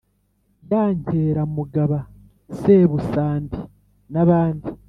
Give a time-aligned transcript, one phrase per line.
[0.69, 1.99] Ya nkeramugaba
[2.59, 3.57] sebusandi
[4.13, 4.69] n abandi